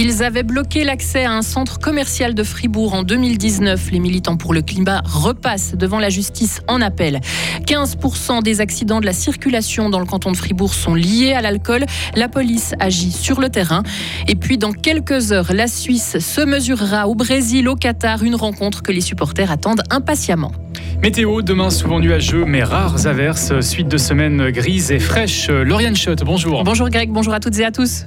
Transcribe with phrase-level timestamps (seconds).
[0.00, 3.90] Ils avaient bloqué l'accès à un centre commercial de Fribourg en 2019.
[3.90, 7.20] Les militants pour le climat repassent devant la justice en appel.
[7.66, 11.84] 15% des accidents de la circulation dans le canton de Fribourg sont liés à l'alcool.
[12.14, 13.82] La police agit sur le terrain.
[14.28, 18.84] Et puis dans quelques heures, la Suisse se mesurera au Brésil, au Qatar, une rencontre
[18.84, 20.52] que les supporters attendent impatiemment.
[21.02, 23.60] Météo, demain souvent nuageux, mais rares averses.
[23.60, 25.48] Suite de semaines grises et fraîches.
[25.48, 26.64] Lauriane Schott, bonjour.
[26.64, 28.04] Bonjour Greg, bonjour à toutes et à tous.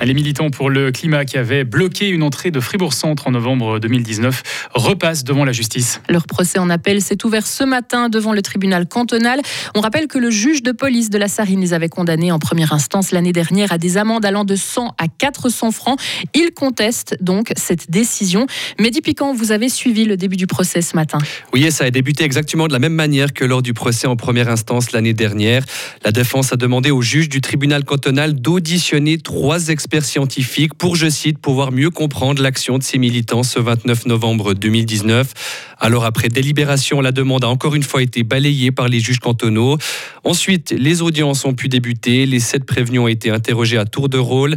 [0.00, 4.68] Les militants pour le climat qui avaient bloqué une entrée de Fribourg-Centre en novembre 2019
[4.72, 6.00] repassent devant la justice.
[6.08, 9.40] Leur procès en appel s'est ouvert ce matin devant le tribunal cantonal.
[9.74, 12.72] On rappelle que le juge de police de la Sarine les avait condamnés en première
[12.72, 15.98] instance l'année dernière à des amendes allant de 100 à 400 francs.
[16.32, 18.46] Ils contestent donc cette décision.
[18.78, 21.18] Mehdi Piquant, vous avez suivi le début du procès ce matin.
[21.52, 24.48] Oui, ça a débuté exactement de la même manière que lors du procès en première
[24.48, 25.64] instance l'année dernière.
[26.04, 31.08] La défense a demandé au juge du tribunal cantonal d'auditionner trois experts scientifiques pour, je
[31.08, 35.32] cite, pouvoir mieux comprendre l'action de ces militants ce 29 novembre 2019.
[35.78, 39.78] Alors après délibération, la demande a encore une fois été balayée par les juges cantonaux.
[40.24, 42.26] Ensuite, les audiences ont pu débuter.
[42.26, 44.56] Les sept prévenus ont été interrogés à tour de rôle.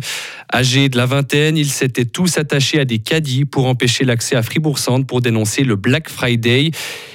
[0.53, 4.43] Âgés de la vingtaine, ils s'étaient tous attachés à des caddies pour empêcher l'accès à
[4.43, 6.71] Fribourg-Centre pour dénoncer le Black Friday.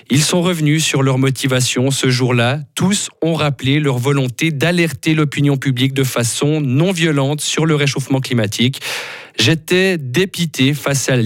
[0.09, 2.61] Ils sont revenus sur leur motivation ce jour-là.
[2.77, 8.06] Tous ont rappelé leur volonté d'alerter l'opinion publique de façon non violente sur le réchauffement
[8.21, 8.81] climatique.
[9.39, 11.17] J'étais dépité face à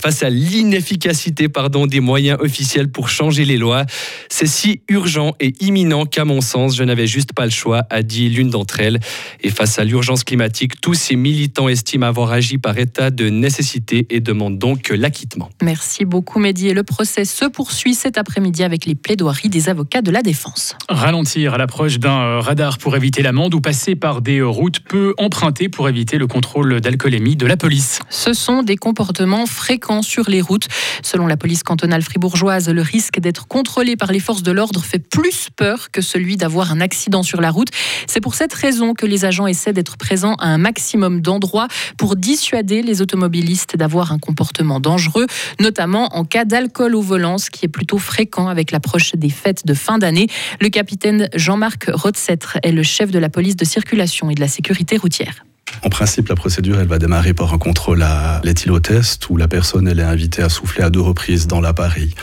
[0.00, 3.84] face à l'inefficacité pardon, des moyens officiels pour changer les lois.
[4.28, 8.02] C'est si urgent et imminent qu'à mon sens, je n'avais juste pas le choix, a
[8.02, 9.00] dit l'une d'entre elles.
[9.42, 14.06] Et face à l'urgence climatique, tous ces militants estiment avoir agi par état de nécessité
[14.10, 15.50] et demandent donc l'acquittement.
[15.62, 16.68] Merci beaucoup Mehdi.
[16.68, 20.76] Et le procès se poursuit cet après-midi avec les plaidoiries des avocats de la défense.
[20.88, 25.14] Ralentir à l'approche d'un euh, radar pour éviter l'amende ou passer par des routes peu
[25.18, 28.00] empruntées pour éviter le contrôle d'alcoolémie de la police.
[28.10, 30.68] Ce sont des comportements fréquents sur les routes.
[31.02, 34.98] Selon la police cantonale fribourgeoise, le risque d'être contrôlé par les forces de l'ordre fait
[34.98, 37.68] plus peur que celui d'avoir un accident sur la route.
[38.06, 42.16] C'est pour cette raison que les agents essaient d'être présents à un maximum d'endroits pour
[42.16, 45.26] dissuader les automobilistes d'avoir un comportement dangereux,
[45.58, 49.66] notamment en cas d'alcool au volant, ce qui est plutôt fréquent avec l'approche des fêtes
[49.66, 50.26] de fin d'année.
[50.60, 54.48] Le capitaine Jean-Marc Rotsettre est le chef de la police de circulation et de la
[54.48, 55.44] sécurité routière.
[55.82, 59.88] En principe, la procédure, elle va démarrer par un contrôle à l'éthylotest où la personne
[59.88, 62.14] elle est invitée à souffler à deux reprises dans l'appareil.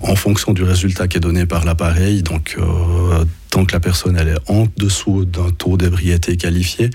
[0.00, 4.16] En fonction du résultat qui est donné par l'appareil, donc euh, tant que la personne
[4.16, 6.90] est en dessous d'un taux d'ébriété qualifié,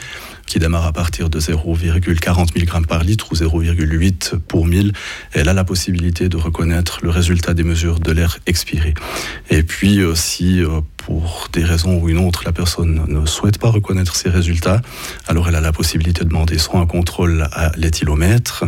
[0.46, 4.94] qui démarre à partir de 0,40 mg par litre ou 0,8 pour 1000,
[5.31, 8.94] elle a la possibilité de reconnaître le résultat des mesures de l'air expiré.
[9.50, 13.58] Et puis, euh, si euh, pour des raisons ou une autre, la personne ne souhaite
[13.58, 14.81] pas reconnaître ces résultats,
[15.28, 18.66] alors elle a la possibilité de demander soit un contrôle à l'éthylomètre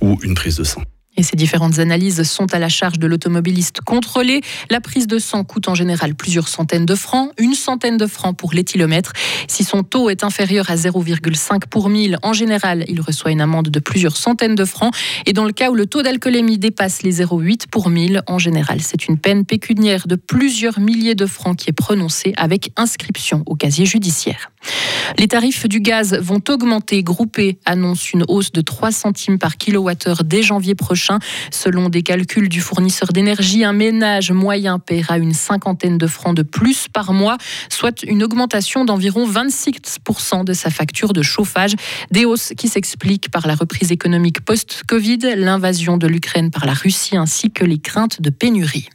[0.00, 0.82] ou une prise de sang.
[1.16, 4.40] Et ces différentes analyses sont à la charge de l'automobiliste contrôlé.
[4.70, 8.36] La prise de sang coûte en général plusieurs centaines de francs, une centaine de francs
[8.36, 9.12] pour l'éthylomètre.
[9.46, 13.68] Si son taux est inférieur à 0,5 pour 1000, en général, il reçoit une amende
[13.68, 14.94] de plusieurs centaines de francs.
[15.26, 18.80] Et dans le cas où le taux d'alcoolémie dépasse les 0,8 pour 1000, en général,
[18.80, 23.54] c'est une peine pécuniaire de plusieurs milliers de francs qui est prononcée avec inscription au
[23.54, 24.50] casier judiciaire.
[25.18, 27.02] Les tarifs du gaz vont augmenter.
[27.02, 31.03] Groupé annonce une hausse de 3 centimes par kilowattheure dès janvier prochain.
[31.50, 36.42] Selon des calculs du fournisseur d'énergie, un ménage moyen paiera une cinquantaine de francs de
[36.42, 37.38] plus par mois,
[37.68, 41.74] soit une augmentation d'environ 26% de sa facture de chauffage.
[42.10, 47.16] Des hausses qui s'expliquent par la reprise économique post-Covid, l'invasion de l'Ukraine par la Russie
[47.16, 48.88] ainsi que les craintes de pénurie.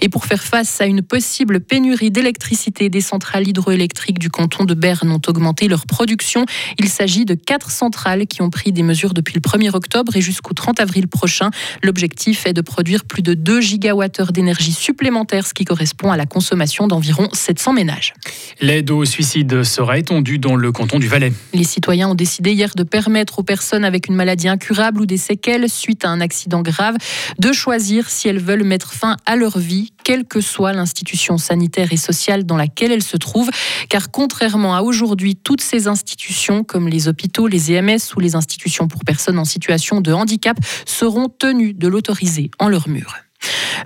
[0.00, 4.74] Et pour faire face à une possible pénurie d'électricité, des centrales hydroélectriques du canton de
[4.74, 6.44] Berne ont augmenté leur production.
[6.78, 10.20] Il s'agit de quatre centrales qui ont pris des mesures depuis le 1er octobre et
[10.20, 11.50] jusqu'au 30 avril prochain.
[11.82, 16.26] L'objectif est de produire plus de 2 gigawattheures d'énergie supplémentaire, ce qui correspond à la
[16.26, 18.14] consommation d'environ 700 ménages.
[18.60, 21.32] L'aide au suicide sera étendue dans le canton du Valais.
[21.52, 25.16] Les citoyens ont décidé hier de permettre aux personnes avec une maladie incurable ou des
[25.16, 26.96] séquelles suite à un accident grave
[27.38, 31.92] de choisir si elles veulent mettre fin à leur vie quelle que soit l'institution sanitaire
[31.92, 33.50] et sociale dans laquelle elle se trouve,
[33.88, 38.88] car contrairement à aujourd'hui, toutes ces institutions, comme les hôpitaux, les EMS ou les institutions
[38.88, 40.56] pour personnes en situation de handicap,
[40.86, 43.14] seront tenues de l'autoriser en leur mur.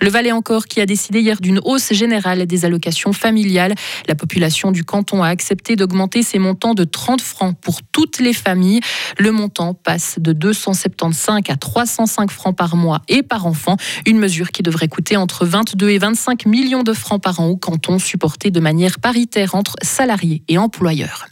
[0.01, 3.75] Le Valais encore qui a décidé hier d'une hausse générale des allocations familiales.
[4.09, 8.33] La population du canton a accepté d'augmenter ses montants de 30 francs pour toutes les
[8.33, 8.81] familles.
[9.19, 13.77] Le montant passe de 275 à 305 francs par mois et par enfant.
[14.05, 17.57] Une mesure qui devrait coûter entre 22 et 25 millions de francs par an au
[17.57, 21.32] canton, supporté de manière paritaire entre salariés et employeurs.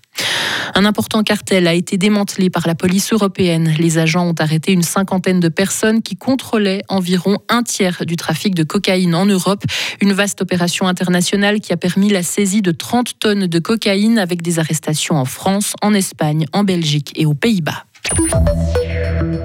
[0.75, 3.75] Un important cartel a été démantelé par la police européenne.
[3.79, 8.55] Les agents ont arrêté une cinquantaine de personnes qui contrôlaient environ un tiers du trafic
[8.55, 9.65] de cocaïne en Europe.
[10.01, 14.43] Une vaste opération internationale qui a permis la saisie de 30 tonnes de cocaïne avec
[14.43, 17.85] des arrestations en France, en Espagne, en Belgique et aux Pays-Bas.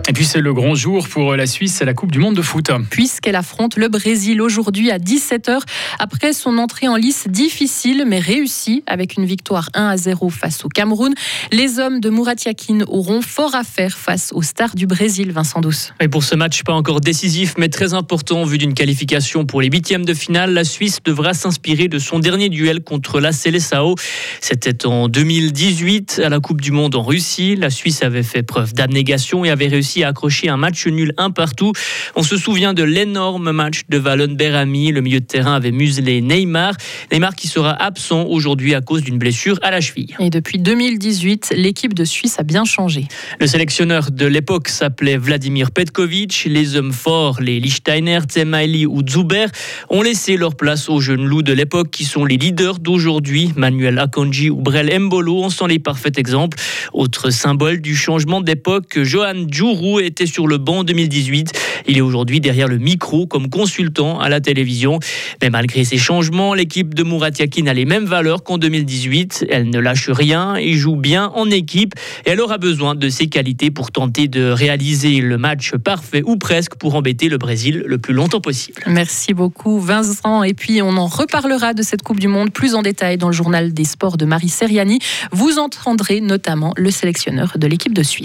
[0.07, 2.41] Et puis c'est le grand jour pour la Suisse à la Coupe du Monde de
[2.41, 2.69] foot.
[2.89, 5.59] Puisqu'elle affronte le Brésil aujourd'hui à 17h
[5.99, 10.63] après son entrée en lice difficile mais réussie avec une victoire 1 à 0 face
[10.63, 11.13] au Cameroun,
[11.51, 15.59] les hommes de Murat Yakin auront fort à faire face aux stars du Brésil, Vincent
[15.59, 15.93] Douce.
[15.99, 19.69] Et pour ce match pas encore décisif mais très important vu d'une qualification pour les
[19.69, 23.95] huitièmes de finale, la Suisse devra s'inspirer de son dernier duel contre la Seleção.
[24.39, 27.55] C'était en 2018 à la Coupe du Monde en Russie.
[27.55, 31.31] La Suisse avait fait preuve d'abnégation et avait réussi à accrocher un match nul un
[31.31, 31.73] partout.
[32.15, 34.91] On se souvient de l'énorme match de Valon Berami.
[34.91, 36.73] Le milieu de terrain avait muselé Neymar.
[37.11, 40.15] Neymar qui sera absent aujourd'hui à cause d'une blessure à la cheville.
[40.19, 43.07] Et depuis 2018, l'équipe de Suisse a bien changé.
[43.39, 46.45] Le sélectionneur de l'époque s'appelait Vladimir Petkovic.
[46.49, 49.47] Les hommes forts, les Lichtsteiner, Tsemaili ou Zuber,
[49.89, 53.51] ont laissé leur place aux jeunes loups de l'époque qui sont les leaders d'aujourd'hui.
[53.55, 56.57] Manuel Akanji ou Brel Mbolo en sont les parfaits exemples.
[56.93, 61.51] Autre symbole du changement d'époque, Johan Djourou était sur le banc en 2018.
[61.87, 64.99] Il est aujourd'hui derrière le micro comme consultant à la télévision.
[65.41, 69.45] Mais malgré ces changements, l'équipe de Murat Yakin a les mêmes valeurs qu'en 2018.
[69.49, 71.93] Elle ne lâche rien et joue bien en équipe.
[72.25, 76.37] Et elle aura besoin de ses qualités pour tenter de réaliser le match parfait ou
[76.37, 78.81] presque pour embêter le Brésil le plus longtemps possible.
[78.87, 80.43] Merci beaucoup Vincent.
[80.43, 83.33] Et puis on en reparlera de cette Coupe du Monde plus en détail dans le
[83.33, 84.99] journal des sports de Marie Seriani.
[85.31, 88.24] Vous entendrez notamment le sélectionneur de l'équipe de Suisse.